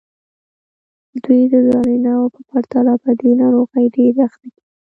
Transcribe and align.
دوی 1.23 1.41
د 1.51 1.53
نارینه 1.69 2.11
وو 2.19 2.33
په 2.35 2.41
پرتله 2.49 2.93
په 3.03 3.09
دې 3.19 3.31
ناروغۍ 3.41 3.85
ډېرې 3.95 4.21
اخته 4.27 4.47
کېږي. 4.53 4.63